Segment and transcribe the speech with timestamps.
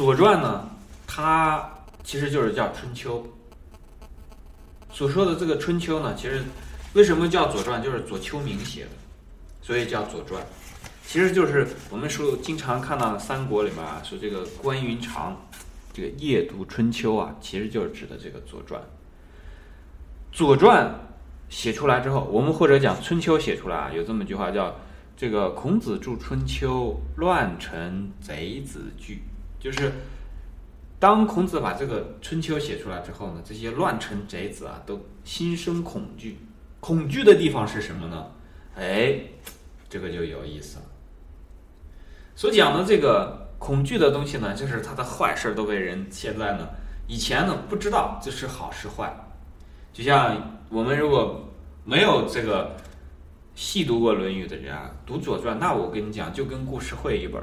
[0.00, 0.66] 左传》呢，
[1.06, 1.62] 它
[2.02, 3.22] 其实就是叫《春秋》。
[4.90, 6.42] 所说的这个《春秋》呢，其实
[6.94, 8.90] 为什么叫左传，就是左丘明写的，
[9.60, 10.42] 所以叫左传。
[11.04, 15.38] 其实就是我们说经常看到三国里面啊，说这个关云长
[15.92, 18.80] 这个夜读《春秋》啊，其实就是指的这个《左传》。
[20.32, 20.86] 《左传》
[21.50, 24.74] 写出来之后，我们或者讲《春秋》写出来啊，有这么一句话叫
[25.14, 29.22] “这个孔子著《春秋》，乱臣贼子惧”，
[29.60, 29.92] 就是
[30.98, 36.38] 当孔子把这个《春秋》写出来之后呢，这些乱臣贼子啊都心生恐惧。
[36.80, 38.26] 恐惧的地方是什么呢？
[38.74, 39.20] 哎，
[39.88, 40.84] 这个就有意思了。
[42.34, 46.66] 所讲的这个恐惧的东西呢，就是他的坏事都被人现在呢，
[47.06, 49.14] 以前呢不知道这是好是坏。
[49.92, 51.46] 就像我们如果
[51.84, 52.74] 没有这个
[53.54, 57.42] 细读过《论语》的人啊，读《左传》，那我跟你讲，就跟故事会一本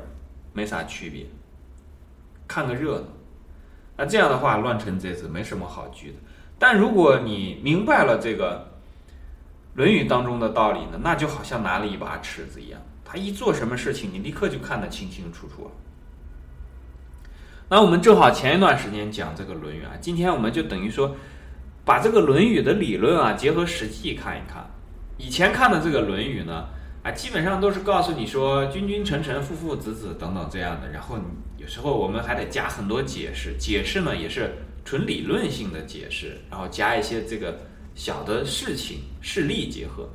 [0.54, 1.28] 没啥区别，
[2.48, 3.06] 看个热闹。
[3.98, 6.18] 那这样的话，乱臣贼子没什么好惧的。
[6.60, 8.68] 但如果你明白了这个
[9.78, 12.82] 《论语》当中的道理呢，那就好像拿了一把尺子一样。
[13.04, 15.72] 他一做什么事情，你立刻就看得清清楚楚了。
[17.70, 21.16] 那我们正好前一段时间讲这个《论语》啊，今天我们就等于说，
[21.86, 24.66] 把这个《论语》的理论啊结合实际看一看。
[25.18, 26.66] 以前看的这个《论语》呢，
[27.04, 30.90] 啊，基本上都是告诉你说“君君臣臣，父父子子”等等这样的。
[30.90, 31.18] 然后
[31.57, 34.54] 你有时候我们还得加很多解释，解释呢也是
[34.86, 37.60] 纯理论性的解释，然后加一些这个
[37.94, 40.08] 小的事情事例结合。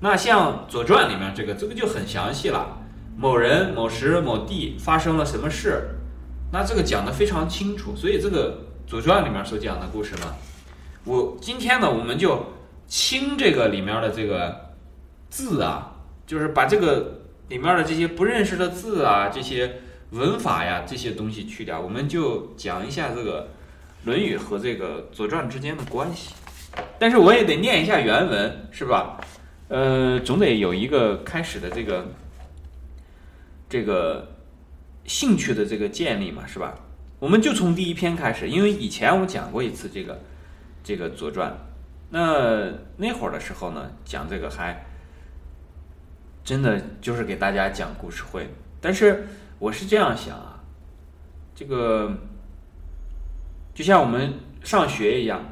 [0.00, 2.76] 那像《左传》里面这个，这个就很详细了。
[3.16, 5.90] 某人某时某地发生了什么事，
[6.52, 7.94] 那这个讲的非常清楚。
[7.94, 10.34] 所以这个《左传》里面所讲的故事呢，
[11.04, 12.44] 我今天呢，我们就
[12.88, 14.74] 清这个里面的这个
[15.30, 15.92] 字啊，
[16.26, 23.48] 就是把这个里面的这些不认识的字啊，这些文法呀，这些东西去掉，我们就讲一下这个
[24.06, 26.34] 《论语》和这个《左传》之间的关系。
[26.98, 29.18] 但是我也得念一下原文，是吧？
[29.68, 32.06] 呃，总得有一个开始的这个
[33.68, 34.36] 这个
[35.06, 36.74] 兴趣的这个建立嘛，是吧？
[37.18, 40.20] 我们就从第一篇开始，因为以前我讲过一次这个
[40.84, 41.50] 这个《左传》，
[42.10, 44.84] 那那会儿的时候呢，讲这个还
[46.44, 48.48] 真的就是给大家讲故事会。
[48.80, 49.26] 但是
[49.58, 50.60] 我是这样想啊，
[51.54, 52.12] 这个
[53.74, 55.42] 就像我们上学一样。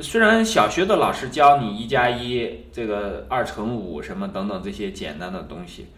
[0.00, 5.88] 虽然小学的老师教你一加一，这个二乘五什么等等这些简单的东西，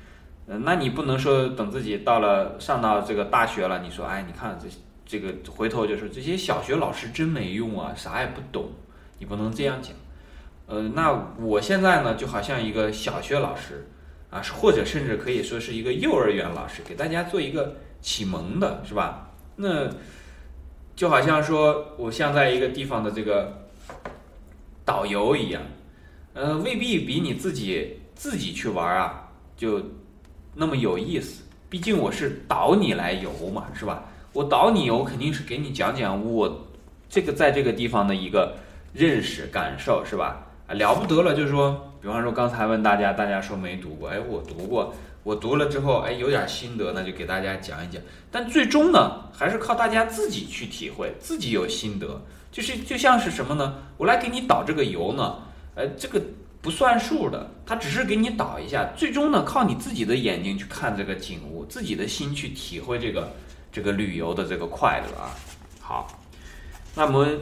[0.46, 4.68] 呃，那你不能说等自己到了上到这个大学了，你说，哎，你看这
[5.04, 8.70] 这个回头就说这些小学老师真没用啊，啥也不懂，
[9.18, 9.92] 你不能这样讲。
[10.66, 13.86] 呃，那我现在呢，就好像一个小学老师
[14.30, 19.30] 啊，或者甚至可以说是一个幼儿园老师，给大家做一个启蒙的，是吧？
[19.56, 19.90] 那
[20.96, 23.56] 就好像说我像在一个地方的这个。
[24.82, 25.62] 导游一样，
[26.34, 29.80] 呃，未必比你自己自己去玩啊，就
[30.52, 31.44] 那么有意思。
[31.68, 34.02] 毕竟我是导你来游嘛，是吧？
[34.32, 36.66] 我导你游，肯定是给你讲讲我
[37.08, 38.56] 这个在这个地方的一个
[38.92, 40.44] 认识感受，是吧？
[40.74, 48.00] 了不得了，就是说，比方说刚才问大家，大家说没读过，哎，我读过，我读了之后，哎，有点心得，那就给大家讲一讲。
[48.30, 52.20] 但最终呢，还是靠大家自己去体会，自己有心得。
[52.52, 53.74] 就是就像是什么呢？
[53.96, 55.38] 我来给你导这个游呢，
[55.74, 56.20] 呃，这个
[56.60, 63.28] 不算数的，他只是给你导一下，最终呢，靠你自己的眼睛去看这个景物，自己的心去体会这个
[63.70, 65.30] 这个旅游的这个快乐啊。
[65.80, 66.08] 好，
[66.94, 67.40] 那我们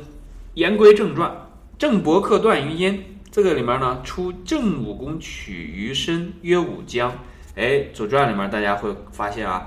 [0.54, 1.34] 言归正传，
[1.78, 3.00] 郑伯克段于鄢，
[3.30, 7.12] 这个里面呢，出郑武公取于申，曰武姜。
[7.56, 9.66] 哎，《左传》里面大家会发现啊，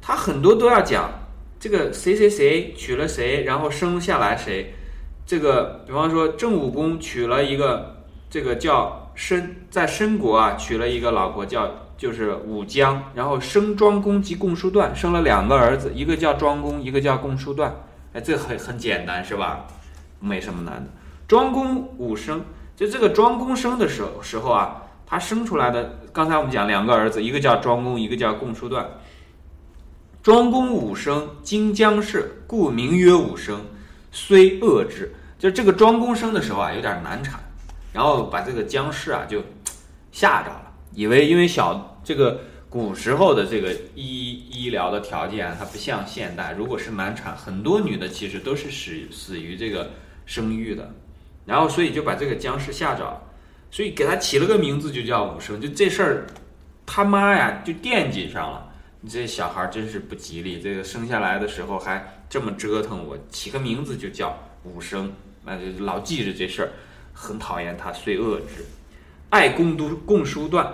[0.00, 1.10] 他很多都要讲。
[1.58, 4.74] 这个谁谁谁娶了谁，然后生下来谁？
[5.24, 17.74] 这个比方说郑武公娶了一个这个叫申，在申国啊娶了一个老婆叫就是武姜，然后生庄公及共叔段，生了两个儿子，一个叫庄公，一个叫共叔段。
[18.12, 19.66] 哎，这很很简单是吧？
[20.18, 20.90] 没什么难的。
[21.28, 22.44] 庄公武生，
[22.76, 28.88] 就这个庄公生的时候时候啊，他生出来的，刚才我们讲两个儿子，一个叫庄公，一个叫共叔段。
[30.22, 33.60] 庄公武生，今姜氏，故名曰武生。
[34.12, 37.40] 虽恶之，就这个庄公生的时候啊，有点难产，
[37.92, 39.42] 然后把这个姜氏啊就
[40.12, 42.38] 吓着了，以为因为小这个
[42.68, 49.90] 古时候的这个医医疗的条件啊，它不像现代，如果是难产，很多女的其实都是死死于这个
[50.26, 50.94] 生育的，
[51.44, 53.20] 然后所以就把这个僵尸吓着了，
[53.70, 55.60] 所以给他起了个名字，就叫武生。
[55.60, 56.26] 就这事儿，
[56.86, 58.68] 他妈呀就惦记上了。
[59.00, 65.12] 你这小孩真是不吉利，这个生下来的时候还这么折腾我，起个名字就叫武生，
[65.44, 66.70] 那就老记着这事儿，
[67.12, 68.64] 很讨厌他，遂恶之。
[69.30, 70.72] 爱共都共书段，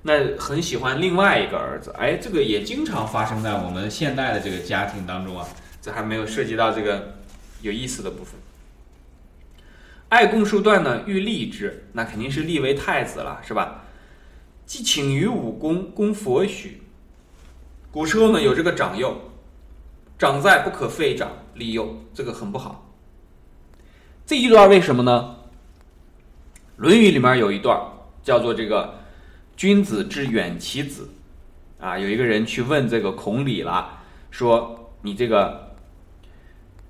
[0.00, 5.46] 那很喜欢另外一个儿子，哎，这个也经常发生在我们现代的这个家庭当中啊，
[5.82, 7.16] 这还没有涉及到这个
[7.60, 8.40] 有意思的部分。
[10.08, 13.84] 爱共数段呢，欲立之，那肯定是立为太子了，是吧？
[14.64, 16.82] 既请于武功，攻佛许。
[17.90, 19.18] 古时候呢，有这个长幼，
[20.18, 22.90] 长在不可废长立幼，这个很不好。
[24.24, 25.36] 这一段为什么呢？
[26.80, 27.78] 《论语》里面有一段
[28.22, 28.94] 叫做这个
[29.56, 31.10] “君子之远其子”，
[31.80, 34.00] 啊，有一个人去问这个孔鲤了，
[34.30, 35.76] 说你这个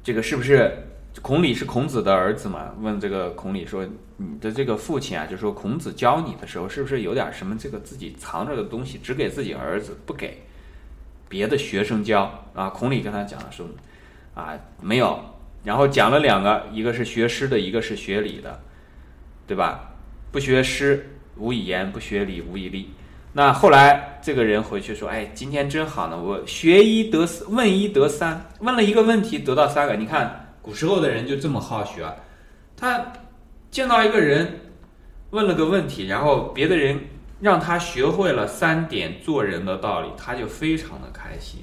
[0.04, 0.84] 这个是不是？
[1.20, 2.72] 孔鲤是孔子的儿子嘛？
[2.80, 3.86] 问这个孔鲤说
[4.16, 10.42] ：“你的这个父亲啊，就说孔子教你的时候，是不是有点什么这个自己藏着的东西，只给自己儿子，不给
[11.28, 13.66] 别的学生教啊？”孔鲤跟他讲说
[14.34, 15.18] ：“啊，没有。”
[15.64, 18.60] 然后讲了两个，一个是学诗的，一个是学礼的，
[19.46, 19.90] 对吧？
[20.30, 22.90] 不学诗无以言，不学礼无以立。
[23.32, 32.14] 那后来这个人回去说：“哎，今天真好呢，我学一得问一得三，问了一个问题得到三个，你看。”古时候的人就这么好学，啊
[32.76, 33.10] 他
[33.70, 34.68] 见到一个人
[35.30, 37.00] 问了个问题，然后别的人
[37.40, 41.60] 让他学会了三点做人的道理，他就非常的开心。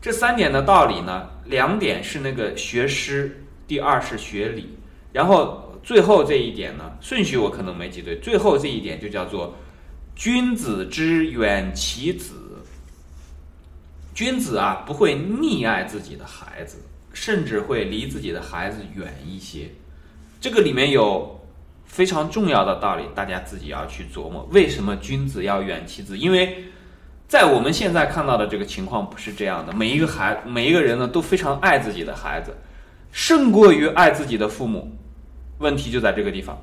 [0.00, 4.78] 这三点的道理呢，两点是那个学诗，第二是学礼，
[5.12, 9.54] 然后最后这一点呢，顺序我可能没记对，最后这一点就叫做
[10.16, 12.32] 君子之远其子。
[14.14, 16.78] 君子啊，不会溺爱自己的孩子。
[17.12, 19.68] 甚至会离自己的孩子远一些，
[20.40, 21.38] 这个里面有
[21.84, 24.48] 非常重要的道理，大家自己要去琢磨。
[24.52, 26.16] 为什么君子要远其子？
[26.16, 26.64] 因为
[27.26, 29.72] 在我们现在看到的这个情况不是这样的。
[29.72, 32.54] 每一个孩，每一个人呢都非常爱自己的孩子，
[33.10, 34.90] 胜过于爱自己的父母。
[35.58, 36.56] 问题就在这个地方。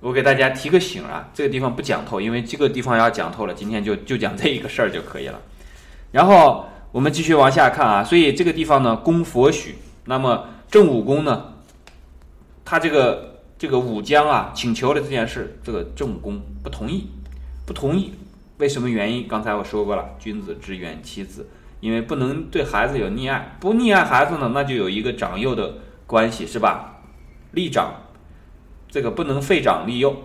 [0.00, 5.40] 我给大家提个醒啊，这个地方不讲透，因为这个地方要讲透了，今天就就讲这一个事儿就可以了。
[6.12, 6.64] 然后。
[6.90, 9.76] 我们继续往下看啊，所以这个地方呢，攻佛许。
[10.06, 11.52] 那么郑武公呢，
[12.64, 17.08] 他这个这个武将啊，请求了这件事，这个郑武公不同意，
[17.66, 18.14] 不同意。
[18.56, 19.28] 为什么原因？
[19.28, 21.50] 刚才我说过了，君子之远其子，
[21.80, 25.74] 因为不能对孩子有溺爱，不溺爱孩子呢，那就有一个长幼的
[26.06, 27.02] 关系，是吧？
[27.52, 27.92] 立长，
[28.90, 30.16] 这个不能废长立幼。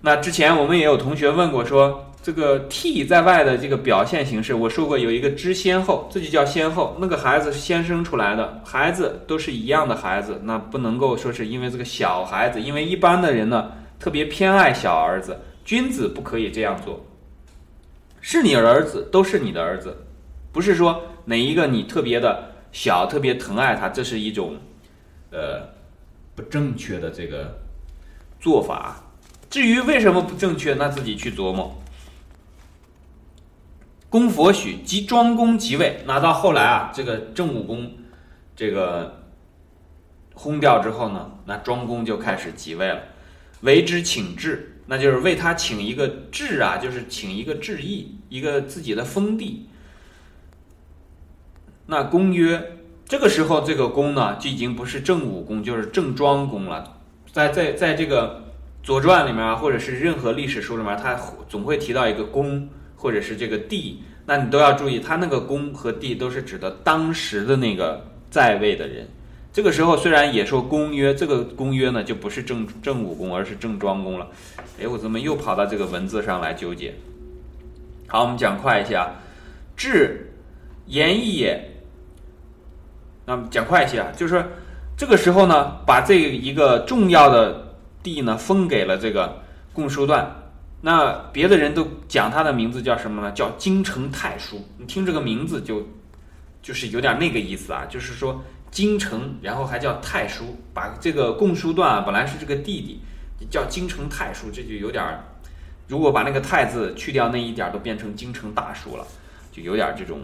[0.00, 2.02] 那之前我们也有同学问过说。
[2.22, 6.96] 这个替在外的这个表现形式，我说过有一个知先后，这就叫先后。
[7.00, 13.70] 那个孩子是先生出来的，孩子都是一样的孩子，那不能够说是因为这个小孩子，因为一般的人呢
[14.00, 17.00] 特别偏爱小儿子，君子不可以这样做。
[18.20, 19.96] 是你儿子都是你的儿子，
[20.50, 24.56] 不是说哪一个你特别的小，特别疼爱他，这是一种
[25.30, 25.62] 呃
[26.34, 27.56] 不正确的这个
[28.40, 28.96] 做法。
[29.48, 31.72] 至于为什么不正确，那自己去琢磨。
[34.16, 37.92] 公佛许即庄公即位，那到后来啊，这个郑武公
[38.56, 39.22] 这个
[40.32, 42.98] 轰掉之后呢，那庄公就开始即位了，
[43.60, 49.68] 为之请制，那就是为他请一个制啊，就是请一个制邑，一个自己的封地。
[51.84, 57.00] 那公曰，这个时候这个公呢，就已经不是郑武公，就是郑庄公了。
[57.30, 58.46] 在在在这个
[58.86, 61.20] 《左传》里面啊，或者是任何历史书里面，他
[61.50, 62.66] 总会提到一个公。
[63.06, 69.06] 或者是这个帝，那你都要注意，他那个公和帝都是指的当时的那个在位的人。
[69.52, 74.26] 这个时候虽然也说公约，这个公约呢就不是正正武公，而是正庄公了。
[74.82, 76.92] 哎，我怎么又跑到这个文字上来纠结？
[78.08, 79.08] 好，我们讲快一些啊。
[79.76, 80.28] 至
[80.86, 81.64] 言义也，
[83.24, 84.44] 那么讲快一些啊，就是说
[84.96, 87.72] 这个时候呢，把这一个重要的
[88.02, 89.40] 地呢封给了这个
[89.72, 90.28] 共叔段。
[90.86, 93.32] 那别的人都讲他的名字叫什么呢？
[93.32, 94.64] 叫京城太叔。
[94.78, 95.84] 你听这个名字就，
[96.62, 98.40] 就是有点那个意思啊，就是说
[98.70, 103.00] 京城，然后还叫太叔，把这个共叔段啊，本来是这个弟弟，
[103.50, 105.04] 叫京城太叔，这就有点，
[105.88, 109.04] 如果把那个太字去掉那一点，都变成京城大叔了，
[109.50, 110.20] 就有点这种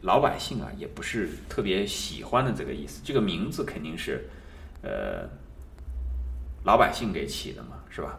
[0.00, 3.00] 老百姓啊，也不是特别喜欢的这个意思。
[3.04, 4.28] 这个名字肯定是，
[4.82, 5.30] 呃，
[6.64, 8.18] 老百姓给起的嘛，是吧？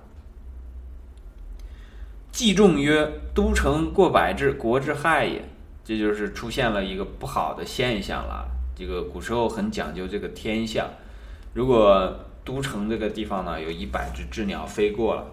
[2.34, 5.46] 季仲曰：“都城过百至，国之害也。”
[5.86, 8.50] 这就是出现了一个不好的现象了。
[8.76, 10.90] 这个古时候很讲究这个天象，
[11.54, 12.12] 如果
[12.44, 15.26] 都城这个地方呢有一百只鸷鸟飞过了，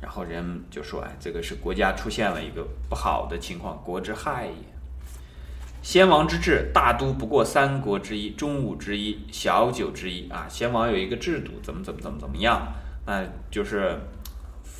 [0.00, 4.52] 然后人就说：“哎，这个是国家出现了一个不好的情况，国之害也。
[5.82, 10.46] 先王之治，大都不过三国之一、中武之一、小九之一啊。
[10.48, 12.66] 先王有一个制度，怎么怎么怎么怎么样，
[13.06, 14.00] 那就是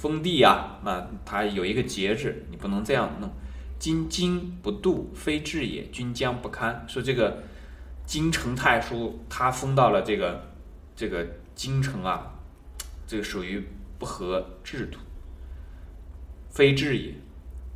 [0.00, 3.30] 封地啊，那他有一个节制，你不能这样弄。
[3.78, 6.82] 今经不度，非治也，君将不堪。
[6.88, 7.42] 说这个
[8.06, 10.42] 京城太叔，他封到了这个
[10.96, 12.32] 这个京城啊，
[13.06, 13.62] 这个属于
[13.98, 14.98] 不合制度。
[16.48, 17.12] 非治也，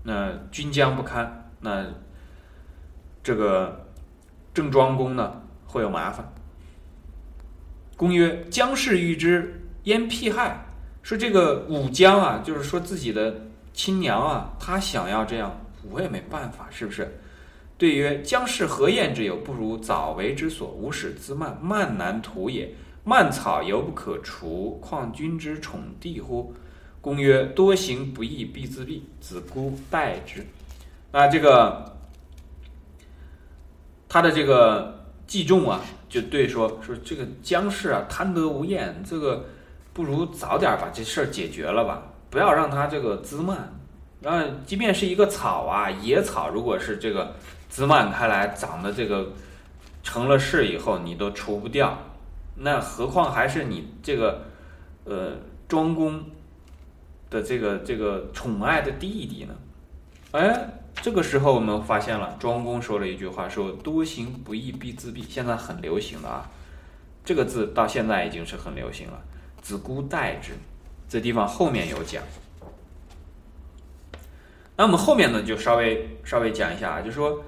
[0.04, 1.84] 那君将不堪，那
[3.22, 3.86] 这个
[4.54, 6.26] 郑庄公呢会有麻烦。
[7.98, 10.64] 公曰：“姜氏欲之，焉辟害？”
[11.04, 13.40] 说这个武姜啊，就是说自己的
[13.72, 15.54] 亲娘啊，她想要这样，
[15.90, 17.16] 我也没办法，是不是？
[17.76, 19.36] 对曰：“姜氏何厌之有？
[19.36, 22.72] 不如早为之所，无使滋蔓，蔓难图也。
[23.02, 26.54] 蔓草犹不可除，况君之宠弟乎？”
[27.02, 30.46] 公曰：“多行不义必自毙，子姑待之。”
[31.12, 31.94] 那这个
[34.08, 39.44] 他的这个季仲啊，就对说说这个姜氏啊，贪得无厌，这个
[39.94, 43.72] 不如早点把这事儿解决了吧，不要让他这个滋蔓。
[44.20, 47.34] 然后，即便是一个草啊，野草，如果是这个
[47.70, 49.32] 滋蔓开来，长的这个
[50.02, 51.96] 成了事以后，你都除不掉，
[52.56, 54.42] 那何况还是你这个
[55.04, 56.22] 呃庄公。
[57.30, 59.54] 的这个这个宠爱的弟弟呢？
[60.30, 60.68] 哎，
[61.02, 66.48] 这个时候我们发现了庄公说了一句话，说“多行不义必自毙”，现在很流行的啊。
[67.24, 69.20] 这个字到现在已经是很流行了。
[69.64, 70.52] 子姑待之，
[71.08, 72.22] 这地方后面有讲。
[74.76, 77.42] 那我们后面呢，就稍微稍微讲一下啊，就说：“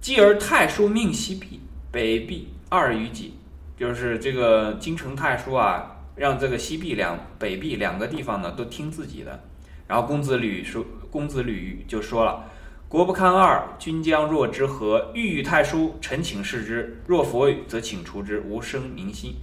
[0.00, 3.34] 继而太叔命西壁、北壁二于己，
[3.76, 9.42] 就是这个京城太叔啊。”让这个西壁两、北壁两个地方呢都听自己的，
[9.88, 12.44] 然后公子吕说：“公子吕就说了，
[12.88, 15.10] 国不堪二，君将若之何？
[15.12, 17.02] 欲与太叔，臣请示之。
[17.06, 19.34] 若佛语，则请除之，无生民心。”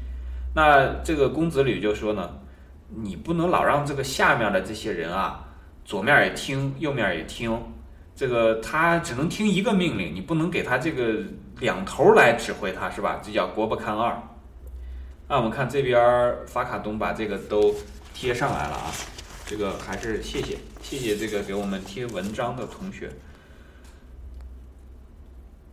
[0.53, 2.29] 那这个公子吕就说呢
[2.88, 5.43] ：“你不能老让这个下面的这些人啊，
[5.83, 7.60] 左面也听，右面也听，
[8.15, 11.24] 这个他只能听一个命令，你不能给他这个
[11.60, 13.19] 两头来指挥他，是吧？
[13.24, 14.15] 这叫国不堪二。”
[15.27, 17.74] 那我们看这边法卡东把这个都
[18.13, 18.91] 贴上来了啊，
[19.48, 23.10] 这个还是谢谢谢谢这个给我们贴文章的同学。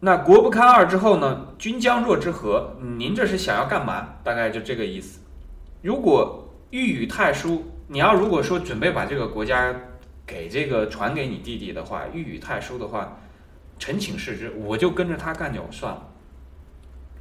[0.03, 1.47] 那国不堪二之后呢？
[1.59, 2.75] 君将若之何？
[2.97, 4.15] 您这是想要干嘛？
[4.25, 5.21] 大概就这个意思。
[5.83, 9.75] 如果欲与太叔，你要如果说准备把这个国家
[10.27, 13.19] 给这个传给你弟弟的话，欲与太叔的话，
[13.79, 16.03] 臣请示之，我就跟着他干就算了，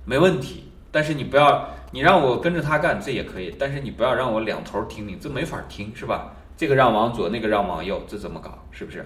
[0.06, 0.72] 没问题。
[0.90, 3.54] 但是你不要，你让我跟着他干，这也可以。
[3.60, 6.34] 但是你不要让我两头听命，这没法听，是吧？
[6.56, 8.58] 这个让往左，那个让往右，这怎么搞？
[8.72, 9.06] 是不是？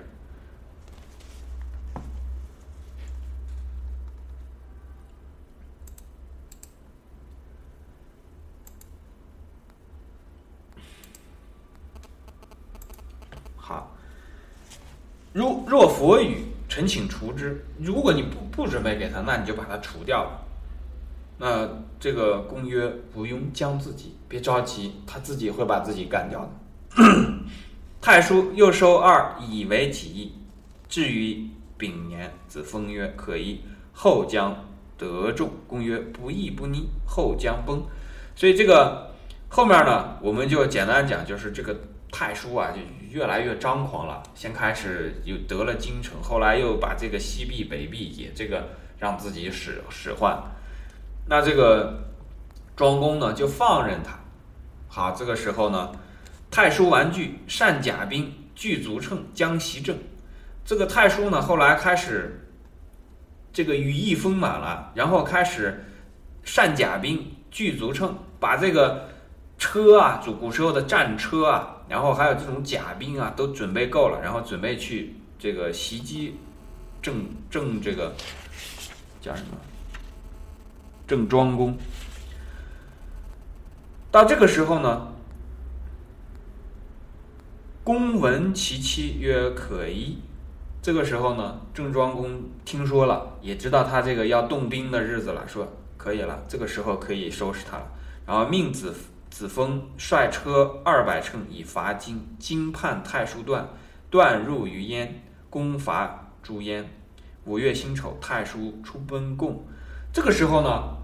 [13.55, 13.95] 好，
[15.31, 16.37] 如若佛语，
[16.69, 17.65] 臣请除之。
[17.79, 20.45] 如果你不不准备给他，那你就把他除掉了。
[21.39, 21.67] 那
[21.99, 27.03] 这个公曰不用将自己，别着急，他自己会把自己干掉的。
[27.99, 30.33] 太叔又收二，以为己意。
[30.87, 33.61] 至于丙年，子封曰：“可矣。”
[33.93, 34.55] 后将
[34.95, 35.49] 得众。
[35.65, 37.83] 公曰：“不义不逆，后将崩。”
[38.37, 39.09] 所以这个
[39.49, 41.75] 后面呢，我们就简单讲，就是这个
[42.11, 42.77] 太叔啊，就
[43.13, 44.23] 越来越张狂了。
[44.33, 48.67] 先开始又得了京城，后来又把这个西壁、北壁也这个
[48.97, 50.35] 让自己使使唤。
[51.29, 52.03] 那这个
[52.75, 54.19] 庄公呢，就放任他。
[54.87, 55.91] 好，这个时候呢，
[56.49, 59.95] 太叔玩具善甲兵，具足乘，将袭政。
[60.65, 62.49] 这个太叔呢，后来开始
[63.51, 65.85] 这个羽翼丰满了，然后开始
[66.43, 69.07] 善甲兵，具足乘，把这个
[69.59, 76.35] 车啊，就古时候的战车啊，然后还有这种甲兵啊，都准备够了，然后准备去这个袭击
[77.01, 78.13] 郑郑这个
[79.21, 79.57] 叫什么？
[81.05, 81.77] 郑庄公
[84.09, 85.13] 到这个时候呢，
[87.83, 90.19] 公闻其妻曰：“可矣。”
[90.81, 97.91] 这个时候呢，郑庄公听说了，也知道他这个要动兵的日子了，说可以了，这个时候可以收拾他了。
[98.25, 98.93] 然后命子
[99.33, 103.67] 子封率车二百乘以伐荆，荆叛太叔段，
[104.11, 106.87] 段入于燕，攻伐诸燕。
[107.45, 109.59] 五月辛丑，太叔出奔贡。
[110.13, 110.95] 这个时候呢，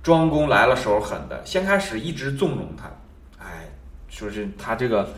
[0.00, 2.88] 庄公来了手狠的，先开始一直纵容他，
[3.44, 3.68] 哎，
[4.08, 5.12] 说是他这个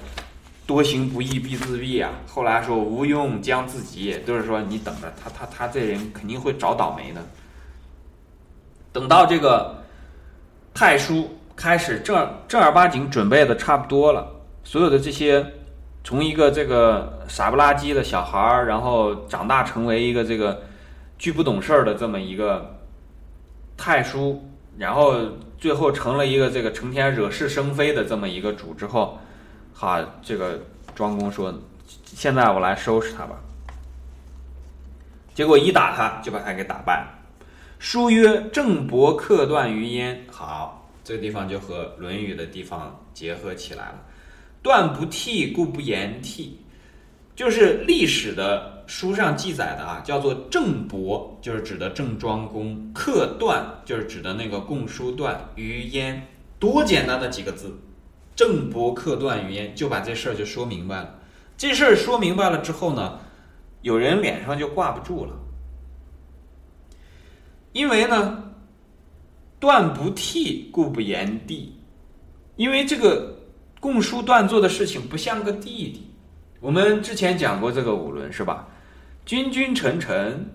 [0.66, 2.10] 多行不义必自毙啊。
[2.26, 7.22] 后来说无用将自己，都是说你等着他，他他这人肯定会找倒霉的。
[8.90, 9.76] 等到这个
[10.72, 14.30] 太叔开始正正儿八经准备的差不多了，
[14.62, 15.44] 所有的这些
[16.04, 20.62] 从一个这个傻不拉几的小孩儿，然后长大成为一个这个
[21.18, 22.78] 巨不懂事儿的这么一个
[23.76, 24.46] 太叔，
[24.76, 25.16] 然后
[25.58, 29.18] 最后成了一个这个成天惹是生非的这么一个主之后，
[29.72, 30.60] 好，这个
[30.94, 31.52] 庄公说
[32.04, 33.34] ：“现在我来收拾他吧。”
[35.34, 37.08] 结果一打他，就把他给打败了。
[37.78, 40.75] 书曰：“郑伯克段于鄢。”好，
[41.06, 44.02] 这个地方就和《论语》的地方结合起来了。
[44.60, 46.58] 断不替，故不言替，
[47.36, 56.20] 就是历史的书上记载的啊，叫做郑伯，就是指的郑庄公；克段，就是指的那个共叔段于鄢。
[56.58, 57.72] 多简单的几个字，
[58.34, 61.20] 郑伯克段于鄢，就把这事儿就说明白了。
[61.56, 63.20] 这事儿说明白了之后呢，
[63.82, 65.30] 有人脸上就挂不住了。
[67.72, 68.45] 因为呢，
[69.58, 71.72] 断不悌，故不言弟。
[72.56, 73.36] 因为这个
[73.80, 76.02] 共叔段做的事情不像个弟弟。
[76.60, 78.66] 我们之前讲过这个五伦是吧？
[79.24, 80.48] 君君臣臣，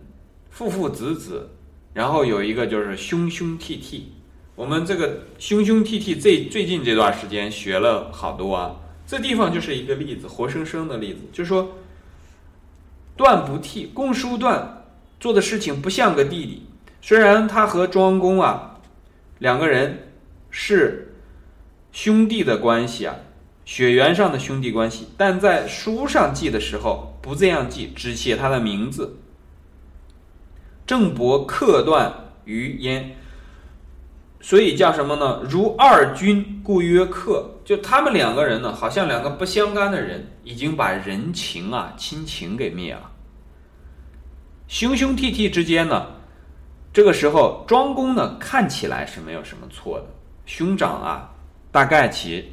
[0.50, 1.50] 父父子子，
[1.94, 4.12] 然后有一个就是兄兄弟弟。
[4.56, 8.76] 我们这个兄兄弟弟，最最近这段时间学了好多啊。
[9.06, 11.70] 这地方就是一个例子，活生生的例子，就是说，
[13.18, 14.86] 断不悌，共叔段
[15.20, 16.64] 做的事情不像个弟弟。
[17.02, 18.71] 虽然他和庄公啊
[19.42, 19.98] 两个人
[20.52, 21.16] 是
[21.92, 23.16] 兄弟的关系啊，
[23.66, 29.18] 血缘上的兄弟关系，但在书上记的时候不这样记，只写他的名字。
[30.86, 32.14] 郑伯克段
[32.46, 33.04] 于鄢，
[34.42, 35.42] 所以叫什么呢？
[35.50, 37.50] 如二君，故曰克。
[37.66, 43.10] 就他们两个人呢，好像两个不相干的人，已经把人情啊、亲情给灭了。
[44.68, 46.06] 兄兄弟弟之间呢？
[46.94, 50.08] 这个时候，庄公呢看起来是没有什么错的，
[50.46, 51.34] 兄长啊，
[51.72, 52.52] 大概其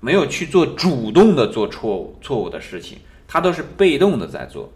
[0.00, 4.72] 没有去做主动的做错误错误的事情，他都是被动的在做。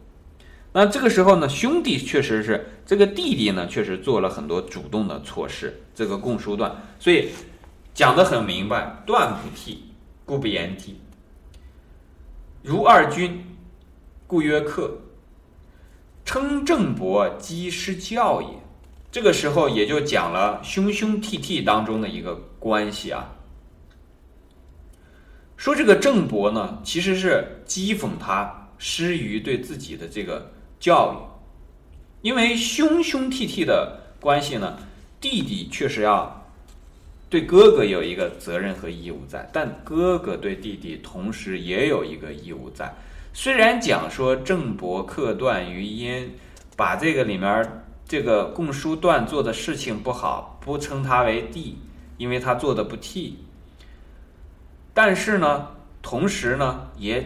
[0.72, 5.82] 那这个时候呢，兄弟确实是这个弟弟呢，确实做了很多主动的措施。
[5.94, 7.30] 这个共叔段，所以
[7.94, 9.84] 讲的很明白，断不替，
[10.26, 11.00] 故不言替。
[12.62, 13.44] 如二君，
[14.26, 14.92] 故曰克。
[16.22, 18.48] 称郑伯积失教也。
[19.12, 23.28] 这个时候也就讲了兄兄弟弟当中的一个关系啊，
[25.56, 31.18] 说这个郑伯呢，其实是讥讽他失于对自己的这个教育，
[32.22, 34.78] 因为兄兄弟弟的关系呢，
[35.20, 36.48] 弟弟确实要
[37.28, 42.88] 对哥哥有一个责任和义务在，但哥哥对弟弟同时也有一个义务在。
[43.32, 46.28] 虽然讲说郑伯克段于鄢，
[46.76, 47.68] 把这个里面。
[48.10, 51.78] 这个共叔段做的事情不好，不称他为弟，
[52.18, 53.38] 因为他做的不替。
[54.92, 55.68] 但是呢，
[56.02, 57.24] 同时呢，也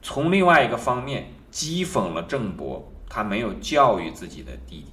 [0.00, 4.86] 从另外一个方面讥讽了郑伯，他没有教育自己的弟弟，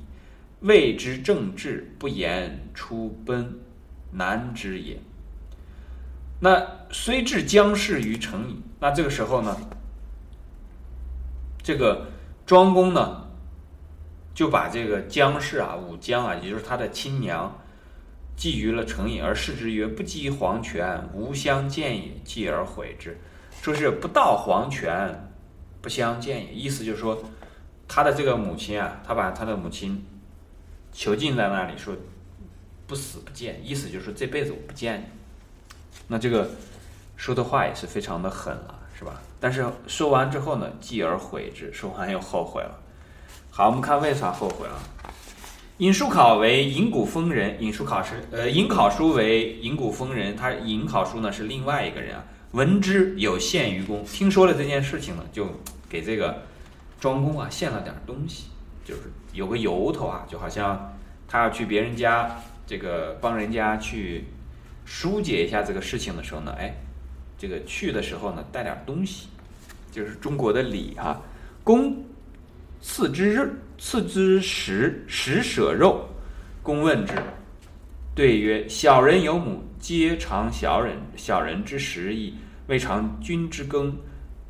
[0.60, 3.58] 谓之正治，不言出奔，
[4.12, 5.00] 难之也。
[6.42, 6.62] 那
[6.92, 8.62] 虽至将事于成矣。
[8.82, 9.58] 那这个时候呢，
[11.64, 12.08] 这个
[12.46, 13.21] 庄公呢？
[14.34, 17.54] 就把这个姜氏啊，武姜啊，也就是他的亲娘，
[18.36, 23.18] 寄于了成瘾，而视之曰：“不积黄泉，无相见也。”继而悔之，
[23.62, 25.30] 说是不到黄泉，
[25.82, 26.54] 不相见也。
[26.54, 27.22] 意思就是说，
[27.88, 30.02] 他的这个母亲啊，他把他的母亲
[30.94, 31.94] 囚禁在那里，说
[32.88, 35.06] 不死不见，意思就是这辈子我不见你。
[36.08, 36.50] 那这个
[37.18, 39.22] 说的话也是非常的狠了，是吧？
[39.40, 42.81] 但是说完之后呢，继而悔之，说完又后悔了。
[43.54, 44.80] 好，我们看为啥后悔啊？
[45.80, 52.24] 尹叔考为尹谷风人，尹叔考是呃，尹考叔为尹谷风人，他尹考叔呢是另外一个人啊。
[52.52, 55.46] 闻之有献于公，听说了这件事情呢，就
[55.90, 56.44] 给这个
[56.98, 58.46] 庄公啊献了点东西，
[58.86, 62.34] 就是有个由头啊，就好像他要去别人家
[62.66, 64.24] 这个帮人家去
[64.86, 66.74] 疏解一下这个事情的时候呢，哎，
[67.38, 69.28] 这个去的时候呢带点东西，
[69.92, 71.20] 就是中国的礼啊，
[71.66, 72.06] 公。
[72.82, 73.46] 赐之肉，
[73.78, 76.08] 赐之食，食舍肉。
[76.64, 77.14] 公问之，
[78.14, 82.36] 对曰：“小人有母，皆尝小人小人之食矣，
[82.68, 83.96] 未尝君之羹，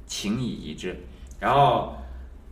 [0.06, 0.96] 请以遗之。”
[1.40, 1.98] 然后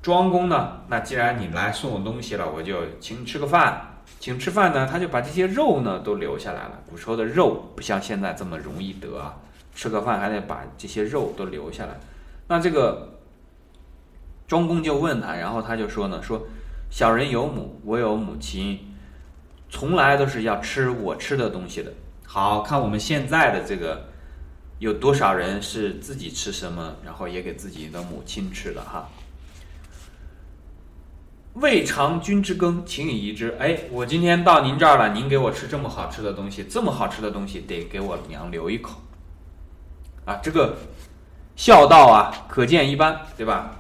[0.02, 0.82] 庄公呢？
[0.88, 3.86] 那既然你来送我东西了，我就请你吃个饭。
[4.20, 6.80] 请吃饭呢，他就把这些肉呢都留下来了。
[6.90, 9.38] 古时候的肉不像现在这么容易得啊，
[9.76, 12.00] 吃个饭还得把这些肉都留下来。
[12.48, 13.08] 那这个
[14.50, 16.48] 庄公就问他，然后他就说呢，说
[16.90, 18.80] 小人有母，我有母亲，
[19.70, 21.94] 从来都是要吃我吃的东西的。
[22.26, 24.08] 好看我们现在的这个
[24.80, 29.08] 有多少人是自己吃什么，然后也给自己的母亲吃的哈。
[31.54, 33.56] 未尝君之羹，请以遗之。
[33.60, 39.00] 哎，我今天到您这儿了，您给我吃这么好吃的东西，这么好吃的东西得给我娘留一口。
[40.26, 40.76] 啊，这个
[41.56, 43.76] 孝道啊，可见一斑，对吧？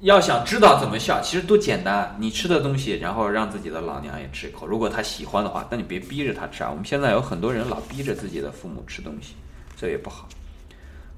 [0.00, 2.16] 要想知道怎么孝，其实多简单。
[2.20, 6.70] 你吃的东西，然后让自己的老娘也吃一口，如果她喜欢的话，那你别逼着她吃啊。
[6.70, 9.34] 我们现在有很多人老逼着自己的父母吃东西，
[9.76, 10.28] 这也不好。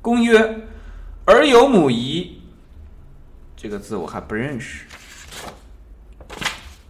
[0.01, 0.67] 公曰
[1.27, 2.41] ：“儿有母仪。”
[3.55, 4.87] 这个字我还不认识，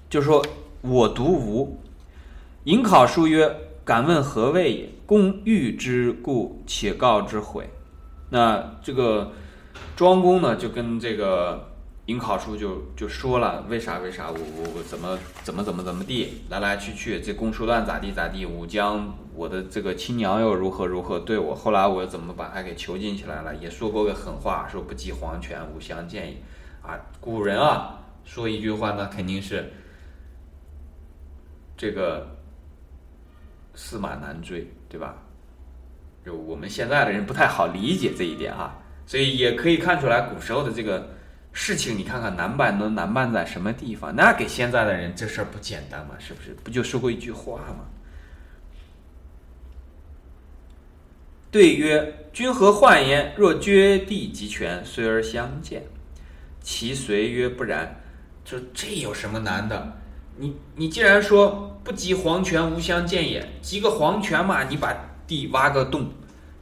[0.08, 0.46] 就说
[0.82, 1.76] 我独无。
[2.64, 3.52] 颍考书曰
[3.84, 7.68] ：“敢问何谓也？”公欲之故，且告之悔。
[8.28, 9.32] 那这个
[9.96, 11.69] 庄公呢，就跟这个
[12.14, 26.36] 颍考叔就就说了，为啥为啥我我我怎么怎么怎么怎么地，来来去去，这公叔段咋地咋地，武姜我的这个亲娘又如何如何对我，后来我又怎么把他给囚禁起来了，也说过个狠话，说不及黄泉无相见也。
[26.82, 29.72] 啊，古人啊，说一句话那肯定是
[31.76, 32.36] 这个
[33.74, 35.16] 驷马难追，对吧？
[36.24, 41.08] 就我们现在的人不太好理解这一点啊，所以也可以看出来古时候的这个
[41.52, 41.96] 事情。
[41.96, 44.14] 你看看难办能难办在什么地方？
[44.14, 46.14] 那给现在的人这事儿不简单吗？
[46.18, 46.54] 是不是？
[46.62, 47.86] 不就说过一句话吗？
[51.50, 53.34] 对曰：君何患焉？
[53.36, 55.82] 若绝地及泉，虽而相见。
[56.60, 58.00] 其随曰不然，
[58.44, 59.96] 就这有什么难的？
[60.36, 64.94] 你你既然说不及黄泉无相见也，及个黄泉嘛，你把
[65.26, 66.08] 地挖个洞，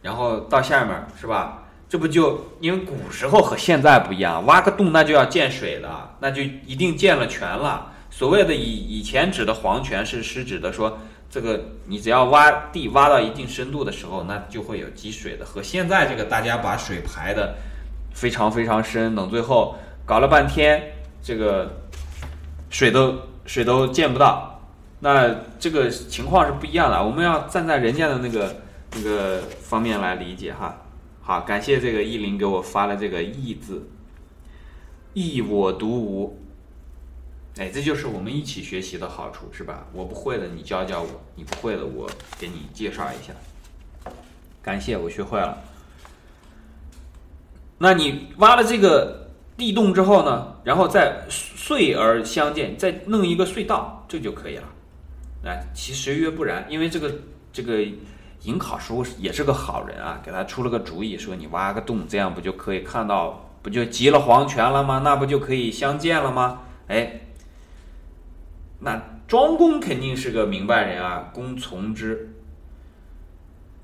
[0.01, 1.58] 然后到下面是吧？
[1.88, 5.88] 这不就因为古时候和现在不一样，挖个洞那就要见水的，
[6.20, 7.92] 那就一定见了泉了。
[8.11, 10.98] 所谓的以以前指的黄泉是是指的说，
[11.31, 15.44] 这个你只要挖地挖到一定深度的时候，那就会有积水的。
[15.44, 17.55] 和现在这个大家把水排的
[18.12, 19.77] 非常非常深，等最后。
[20.05, 20.83] 搞了半天，
[21.22, 21.70] 这个
[22.70, 24.59] 水都水都见不到，
[25.01, 27.05] 那这个情况是不一样的。
[27.05, 28.57] 我们要站在人家的那个
[28.94, 30.74] 那个方面来理解哈。
[31.28, 33.86] 好，感谢这个意林给我发了这个“意”字
[35.12, 36.40] ，“意我独无”。
[37.58, 39.86] 哎，这就是我们一起学习的好处，是吧？
[39.92, 43.34] 我不会的，你教教我；你不会的，我给你介绍一下。
[44.62, 45.62] 感谢，我学会了。
[47.76, 49.28] 那你挖了这个。
[49.58, 54.68] 地洞之后呢，然后再隧而相见，再弄一个隧道，这就可以了。
[55.44, 57.12] 哎，其实曰不然，因为这个
[57.52, 57.84] 这个
[58.42, 65.01] 颍考叔也是个好人啊，给他出了个主意，说你挖个洞，这样不就可以看到，不就集了黄泉了吗？
[65.05, 66.61] 那不就可以相见了吗？
[66.87, 67.20] 哎，
[68.81, 72.35] 那庄公肯定是个明白人啊，公从之。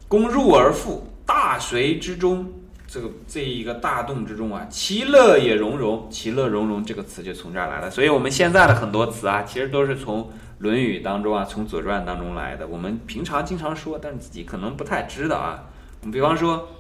[0.07, 2.47] 公入而复，大隋之中。
[2.87, 7.91] 这个这一个大洞之中啊，其乐也融融，其乐融融这个词就从这儿来了。
[7.91, 10.23] 所以，我们现在的很多词啊，其实都是从
[10.65, 12.67] 《论语》当中啊，从《左传》当中来的。
[12.67, 15.65] 我们平常经常说，但是自己可能不太知道啊。
[16.01, 16.71] 我们比方说，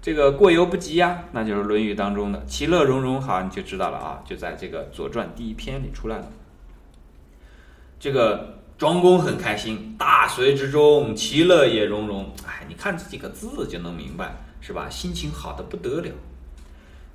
[0.00, 3.20] 这个过犹不及呀，那就是《论语》当中的“其乐融融”。
[3.22, 6.26] 好，你就知道了啊，就在这个《左传》第一篇里出来了。
[7.98, 12.24] 这个庄公很开心，大隋之中，其乐也融融。
[12.46, 14.34] 哎，你看这几个字就能明白。
[14.62, 14.90] 是吧？
[14.90, 16.10] 心情好的不得了。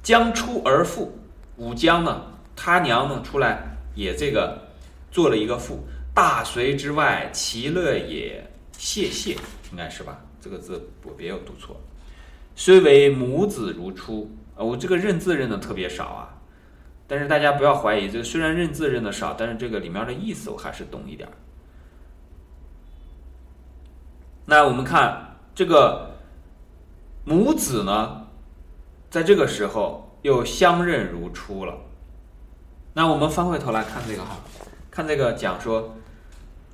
[0.02, 1.16] 将出而复，
[1.58, 2.24] 武姜呢？
[2.56, 3.22] 他娘呢？
[3.22, 4.68] 出来也这个
[5.12, 5.88] 做了一个赋。
[6.16, 8.50] 大隋之外，其乐也。
[8.76, 9.34] 谢谢，
[9.72, 10.20] 应该是吧？
[10.42, 11.80] 这个字我别有读错。
[12.56, 16.42] 虽为母子如初，啊，我这个认字认的特别少啊。
[17.06, 21.30] 但是大家不要怀疑，这虽然认字认的少，但是这个里面的意思我还是懂一点。
[24.46, 26.16] 那我们看这个。
[27.28, 28.28] 母子呢，
[29.10, 31.76] 在这个时候又相认如初了。
[32.94, 34.38] 那我们翻回头来看这个哈，
[34.92, 35.96] 看这个讲说，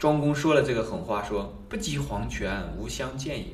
[0.02, 3.46] 庄公说了这个狠话，说不及黄泉无相见也。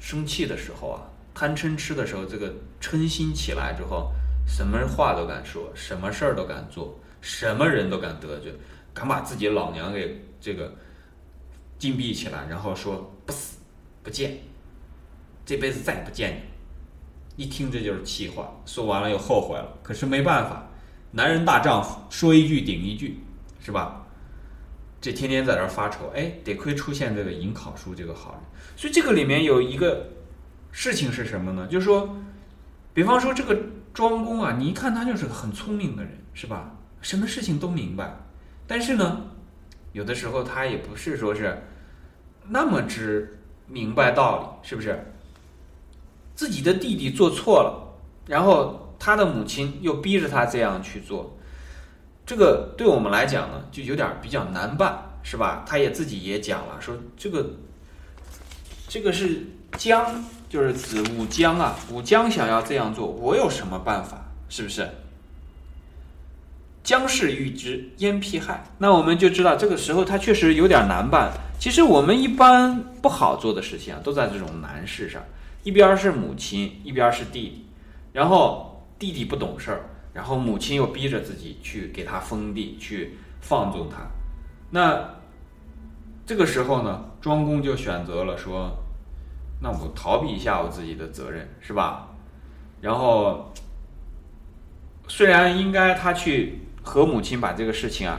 [0.00, 1.02] 生气的时候啊，
[1.34, 2.50] 贪嗔痴的时候，这个
[2.80, 4.10] 嗔心起来之后，
[4.46, 8.54] 什么话都敢说，什么事儿都敢做，什么人都敢得罪，
[8.94, 10.72] 敢把自己老娘给这个
[11.78, 13.58] 禁闭起来，然后说不死
[14.02, 14.38] 不见。
[15.44, 16.42] 这辈子再也不见
[17.36, 19.68] 你，一听这就是气话，说完了又后悔了。
[19.82, 20.66] 可是没办法，
[21.10, 23.18] 男人大丈夫，说一句顶一句，
[23.62, 24.01] 是吧？
[25.02, 28.40] 这天天在这发愁，哎，得亏出现这个颍考叔这个好人。
[28.76, 30.06] 所以这个里面有一个
[30.70, 31.66] 事情是什么呢？
[31.66, 32.16] 就是说，
[32.94, 33.58] 比方说这个
[33.92, 36.72] 庄公啊，你一看他就是个很聪明的人，是吧？
[37.00, 38.16] 什么事情都明白，
[38.64, 39.22] 但是呢，
[39.92, 41.60] 有的时候他也不是说是
[42.46, 45.04] 那么之明白道理，是不是？
[46.36, 51.36] 自己的弟弟做错了，然后他的母亲又逼着他这样去做，
[52.24, 55.64] 这个对我们来讲呢，就有点比较难办，是吧？
[55.66, 57.50] 他也自己也讲了，说这个
[58.88, 64.30] 这个是姜，就是子武姜啊，武姜想要这样做，我有什么办法？
[64.48, 64.88] 是不是？
[66.84, 68.64] 姜氏欲之，焉辟害？
[68.78, 71.32] 那我们就知道，这个时候他确实有点难办。
[71.58, 75.22] 其实我们一般不好做的事情啊，都在这种难事上。
[75.62, 77.66] 一边是母亲，一边是弟弟，
[78.12, 83.98] 然后弟弟不懂事儿，然后母亲又逼着自己去给他封地，去放纵他。
[84.70, 85.16] 那
[86.24, 88.76] 这个时候呢，庄公就选择了说
[89.60, 92.08] ：“那我逃避一下我自己的责任，是吧？”
[92.80, 93.52] 然后
[95.08, 96.58] 虽然应该他去。
[96.84, 98.18] 和母亲把这个事情啊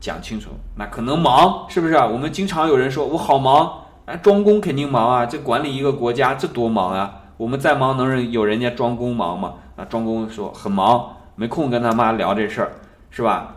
[0.00, 2.04] 讲清楚，那可能忙是不是啊？
[2.04, 7.20] 我们经常有人说我好忙，啊，庄公肯定忙啊，这管理一个国家这多忙啊！
[7.36, 9.54] 我们再忙能有人家庄公忙吗？
[9.76, 12.70] 啊，庄公说很忙，没空跟他妈聊这事儿，
[13.10, 13.56] 是吧？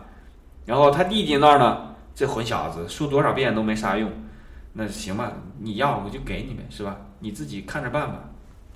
[0.64, 4.10] 然后他弟弟那儿呢，这混小子说多少遍都没啥用，
[4.72, 6.96] 那行吧，你要我就给你们，是吧？
[7.18, 8.20] 你自己看着办吧。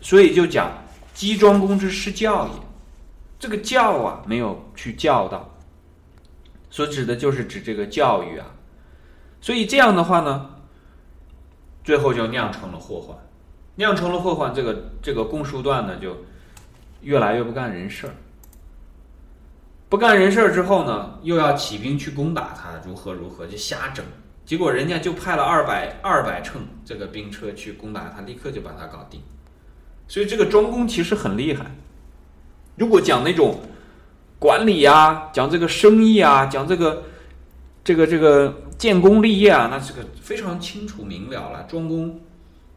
[0.03, 0.71] 所以就讲
[1.14, 2.53] 姬庄公之失教也，
[3.38, 5.49] 这个教啊没有去教导。
[6.68, 8.44] 所指的就是指这个教育啊，
[9.40, 10.51] 所以这样的话呢，
[11.83, 13.16] 最后就酿成了祸患，
[13.77, 14.53] 酿成了祸患。
[14.53, 16.14] 这个这个公叔段呢，就
[17.01, 18.12] 越来越不干人事儿，
[19.88, 24.05] 不干人事儿之后呢，又要起兵去攻打他，如何如何就瞎整。
[24.44, 29.20] 结果人家就派了二百二百乘这个兵车去攻打他，立刻就把他搞定。
[30.07, 31.66] 所以这个庄公其实很厉害。
[32.77, 33.61] 如果讲那种。
[34.40, 37.03] 管理啊，讲这个生意啊，讲这个，
[37.83, 41.66] 这个这个建功立业啊，那这个非常清楚明了了。
[41.68, 42.20] 庄公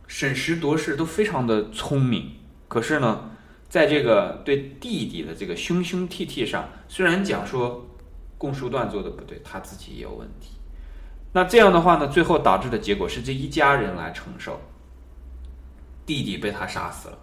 [0.07, 2.31] 审时度势都非常的聪明，
[2.67, 3.29] 可是呢，
[3.71, 7.87] 在这个对弟弟的这个兄兄弟弟上，虽然讲说
[8.37, 10.49] 供述段做的不对，他自己也有问题。
[11.31, 14.59] 那这样的话呢，最后导致的结果是这一家人来承受，
[16.05, 17.17] 弟弟被他杀死了，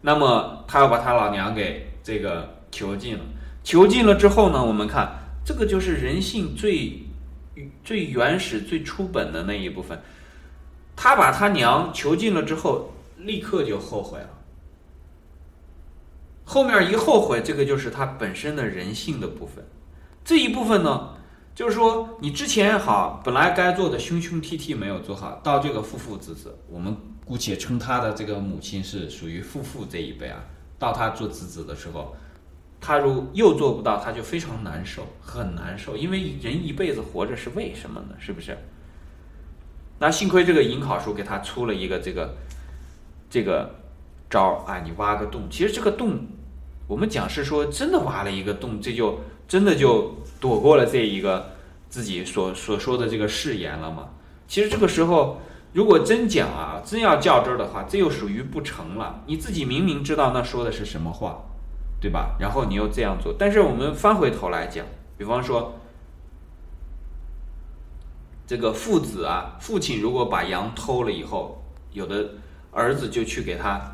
[0.00, 3.24] 那么他要把他老娘给这个囚禁了。
[3.64, 4.64] 囚禁了之后呢？
[4.64, 5.12] 我们看
[5.44, 7.02] 这个就是人性最
[7.82, 10.00] 最原始、最初本的那一部分。
[10.94, 14.28] 他把他娘囚禁了之后，立刻就后悔了。
[16.44, 19.64] 后面一后悔，这个就是他本身的人性的部分。
[20.24, 21.14] 这一部分呢，
[21.54, 30.44] 就是说你之前好本来该做的兄兄弟弟没有做好，到这个父父子子，我们姑且称他的这个母亲是属于父父这一辈啊。
[30.78, 32.14] 到他做子子的时候。
[32.86, 35.96] 他如又做不到，他就非常难受，很难受。
[35.96, 38.08] 因为人一辈子活着是为什么呢？
[38.18, 38.58] 是不是？
[39.98, 42.36] 那幸亏这个颍考叔给他出了一个这个
[43.30, 43.74] 这个
[44.28, 45.48] 招儿啊，你挖个洞。
[45.48, 46.26] 其实这个洞，
[46.86, 51.52] 我们讲是说真的挖了一个洞，这就真的就躲过了这一个
[51.88, 54.10] 自己所所说的这个誓言了吗。
[54.46, 55.40] 其实这个时候，
[55.72, 59.22] 如果真讲啊，真要较真儿的话，这又属于不成了。
[59.26, 61.44] 你自己明明知道那说的是什么话。
[62.00, 62.36] 对吧？
[62.38, 64.84] 然后你又这样做，但是我们翻回头来讲，
[65.16, 65.80] 比方说，
[68.46, 72.32] 这个父子啊，父亲如果把羊偷了以后，有的
[72.72, 73.93] 儿子就去给他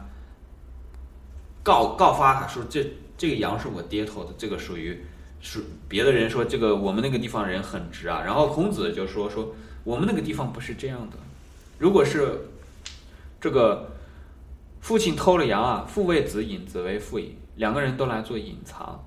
[1.63, 4.99] 告告发他说这这个羊是我爹偷的，这个属于
[5.41, 11.17] 是别的人说这个我们那个地方人很直啊，然后孔子就说说我们那个地方不是这样的，
[11.79, 12.49] 如果是
[13.41, 13.93] 这个
[14.81, 17.37] 父亲偷了羊啊，父为子隐，子为父隐。
[17.57, 18.99] 两个人都来做隐藏，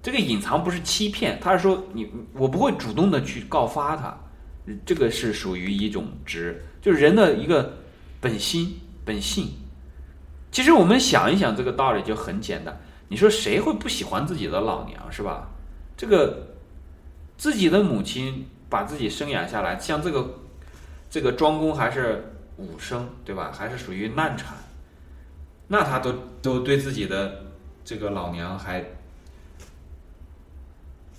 [0.00, 4.16] 这个隐藏不是欺骗，他是说你我不会主动的去告发他，
[4.86, 7.76] 这个是属于一种直，就是人的一个
[8.20, 9.48] 本心本性。
[10.58, 15.48] 其实我们想一想这个道理就很简单，你说谁会不喜欢自己的老娘是吧？
[15.96, 16.48] 这个
[17.36, 20.34] 自己的母亲把自己生养下来，像这个
[21.08, 23.52] 这个庄公还是武生对吧？
[23.56, 24.56] 还是属于难产，
[25.68, 27.44] 那他都都对自己的。
[27.84, 28.84] 这个老娘还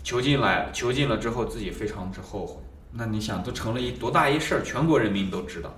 [0.03, 2.61] 囚禁来囚禁了之后，自己非常之后悔。
[2.91, 5.73] 那你想，都成了一多大一事儿，全国人民都知道。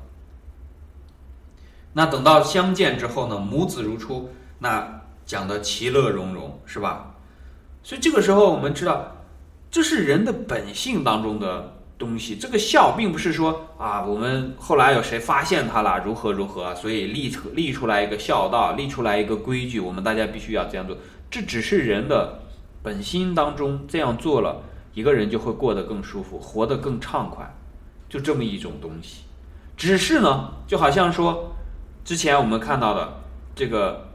[1.93, 7.15] 那等到相见之后呢，母子如初，那讲的其乐融融，是吧？
[7.83, 9.15] 所以这个时候我们知道，
[9.69, 12.35] 这是人的本性当中的东西。
[12.35, 20.95] 这个孝并不是说啊，我们后来有谁发现它了，如何如何，所以立出立出来一个孝道，立出来一个规矩，我们大家必须要这样做。
[21.29, 22.39] 这只是人的
[22.83, 24.61] 本心当中这样做了，
[24.93, 27.51] 一个人就会过得更舒服，活得更畅快，
[28.09, 29.23] 就这么一种东西。
[29.77, 31.55] 只是呢，就好像说，
[32.03, 33.21] 之前我们看到的
[33.55, 34.09] 这个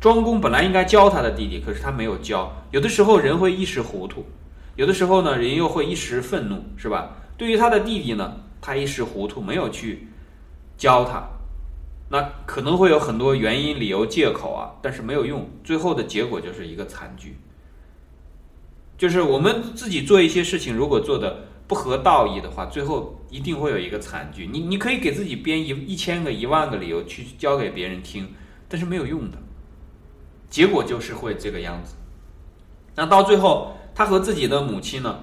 [0.00, 2.52] 庄公本来应该教他的弟弟，可是他没有教。
[2.70, 4.24] 有的时候人会一时糊涂，
[4.76, 7.16] 有的时候呢人又会一时愤怒，是吧？
[7.36, 10.08] 对于他的弟弟呢，他一时糊涂，没有去
[10.76, 11.28] 教他，
[12.10, 17.38] 那可能会有很多原因、理由、借口啊，但是没有用，最后的结果就是一个惨剧。
[18.96, 21.44] 就是我们自己做一些事情，如果做的。
[21.68, 24.48] 不合道义的话，最后一定会有一个惨剧。
[24.50, 28.32] 你你可以给自己编一一千个、一万个理由去教给别人听，
[28.68, 29.38] 但是没有用的，
[30.48, 31.94] 结果就是会这个样子。
[32.94, 35.20] 那到最后，他和自己的母亲呢？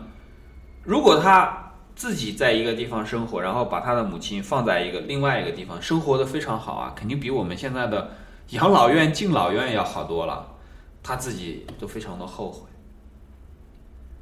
[0.83, 8.11] 如果他自己在一个地方生活，然后把他的母亲放在一个另外一个地方，生活的非常好啊，肯定比我们现在的
[8.49, 10.53] 养老院、敬老院要好多了。
[11.01, 12.67] 他自己都非常的后悔。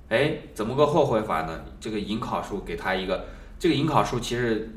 [0.09, 1.61] 哎，怎么个后悔法呢？
[1.79, 3.25] 这个引考书给他一个，
[3.63, 4.69] 这个引考书其实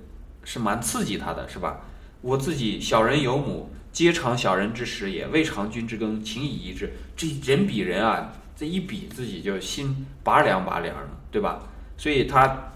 [0.44, 1.80] 是蛮刺激他的，是吧？
[2.20, 6.92] 我自己小人有母，皆尝小人之食也，未尝君之羹，情以一致。
[7.16, 11.64] 这人比人啊，这一比自己就心拔凉拔凉的，对吧？
[11.96, 12.70] 所以他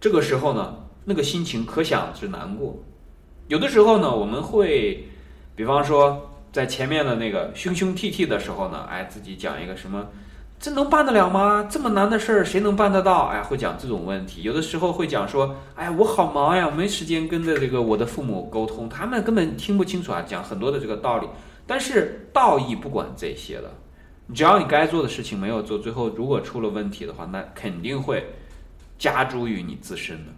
[0.00, 2.80] 这个时候呢，那个心情可想是难过。
[3.48, 5.08] 有的时候呢，我们会，
[5.56, 10.06] 比方说在前面的那个凶凶涕涕的时候呢，哎，自己讲一个什么。
[10.60, 11.66] 这能办得了吗？
[11.70, 13.28] 这么难的事儿，谁能办得到？
[13.28, 21.26] 哎，会讲这种问题，有的时候会讲说，哎呀，我好忙呀，没时间跟着这个我的父母沟通，他们根本听不清楚啊，讲很多的这个道理。
[21.66, 23.72] 但是道义不管这些的，
[24.34, 28.34] 只要你该做的事情没有做，最后如果出了问题的话，那肯定会
[28.98, 30.32] 加诸于你自身的。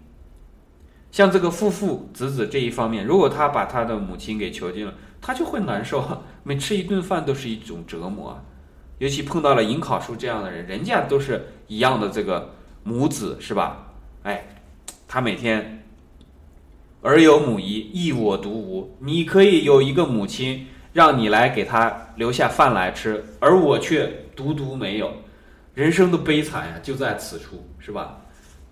[1.11, 8.45] 像这个父父子子这一方面，如果他把他的母亲给囚禁了，他就会难受，每吃一顿饭都是一种折磨啊。
[9.03, 13.93] 尤其碰到了尹考叔这样的人，人家都是一样的这个母子，是吧？
[14.23, 14.47] 哎，
[15.09, 15.83] 他每天
[17.01, 18.97] 儿有母仪，亦我独无。
[19.01, 25.12] 你可以有一个母亲，让你来给他留下饭来吃，而我却独独没有。
[25.75, 28.21] 人生的悲惨呀，就在此处，是吧？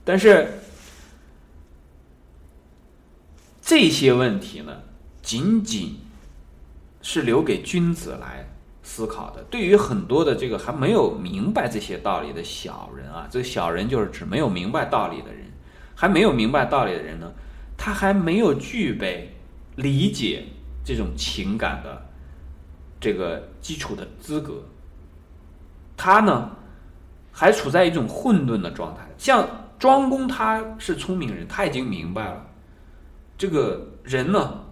[0.05, 0.47] 但是
[3.61, 4.81] 这些问题呢，
[5.23, 5.99] 仅仅
[7.03, 8.47] 是留给君子来。
[8.93, 15.45] 思考的，对于很多的这个还没有明白这些道理的小人啊，这个小人就是指没有明白道理的人，
[15.95, 17.31] 还没有明白道理的人呢，
[17.79, 19.33] 他还没有具备
[19.77, 20.45] 理解
[20.85, 22.05] 这种情感的
[22.99, 24.55] 这个基础的资格，
[25.97, 26.51] 他呢
[27.31, 29.09] 还处在一种混沌的状态。
[29.17, 29.49] 像
[29.79, 32.45] 庄公他是聪明人，他已经明白了
[33.39, 34.65] 这个人呢。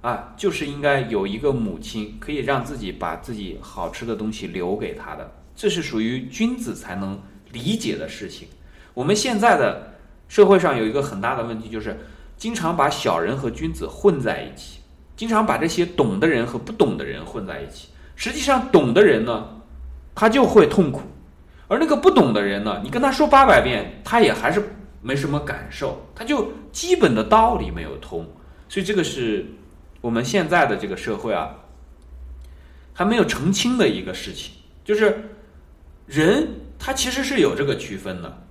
[0.00, 8.46] 啊，就是应该有一个母亲，可以让自己把自己好吃的东西留给他的，这是属于君子才能理解的事情。
[8.94, 9.94] 我们现在的
[10.28, 11.98] 社会上有一个很大的问题，就是
[12.36, 14.78] 经常把小人和君子混在一起，
[15.16, 17.88] 经常把这些懂的人和不懂的人混在一起。
[18.14, 19.48] 实际上，懂的人呢，
[20.14, 21.00] 他就会痛苦；
[21.66, 24.62] 而那个不懂的人呢，你跟他说八百遍，他也还是
[25.02, 28.24] 没什么感受，他就基本的道理没有通。
[28.68, 29.44] 所以这个是。
[30.00, 31.56] 我们现在的这个社会啊，
[32.92, 35.30] 还没有澄清的一个事情，就是
[36.06, 38.46] 人他其实是有这个区分的。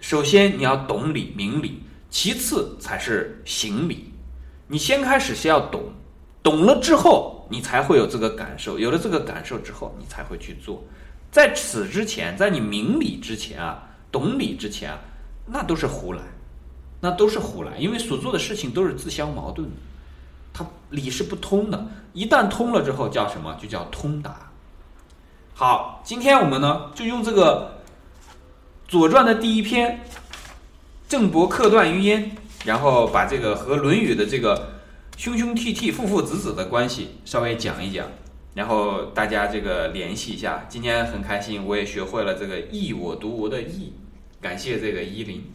[0.00, 4.12] 首先你要懂理明理，其次才是行理。
[4.68, 5.92] 你先开始先要懂，
[6.42, 10.84] 懂了之后你才会有这个感受，有了这个感受之后你才会去做。
[11.30, 15.00] 在此之前，在你明理之前啊，懂理之前啊，
[15.46, 16.22] 那都是胡来，
[17.00, 19.76] 那都是胡来，因为所做的事情都是自相矛盾的。
[20.54, 23.54] 它理是不通的，一旦通了之后叫什么？
[23.60, 24.52] 就叫通达。
[25.52, 27.82] 好，今天我们呢就用这个
[28.90, 30.00] 《左传》的第一篇
[31.08, 32.30] “郑伯克段于鄢”，
[32.64, 34.74] 然后把这个和《论语》的这个
[35.16, 38.06] 兄兄弟弟、父父子子的关系稍微讲一讲，
[38.54, 40.66] 然后大家这个联系一下。
[40.68, 43.92] 今天很开心，我也学会了这个“义我独无”的“义”，
[44.40, 45.52] 感谢这个依林。